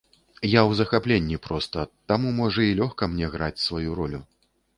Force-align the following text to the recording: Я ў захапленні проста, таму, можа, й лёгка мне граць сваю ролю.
Я 0.43 0.61
ў 0.61 0.71
захапленні 0.79 1.37
проста, 1.47 1.85
таму, 2.13 2.33
можа, 2.41 2.57
й 2.65 2.77
лёгка 2.81 3.03
мне 3.13 3.31
граць 3.37 3.63
сваю 3.69 3.91
ролю. 4.03 4.25